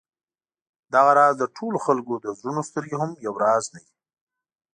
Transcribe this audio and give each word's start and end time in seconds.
دغه 0.93 1.11
راز 1.19 1.33
د 1.39 1.43
ټولو 1.57 1.77
خلکو 1.85 2.13
د 2.19 2.25
زړونو 2.37 2.61
سترګې 2.69 2.95
هم 3.01 3.11
یو 3.25 3.33
راز 3.43 3.63
نه 3.73 3.79
دي. 3.85 3.93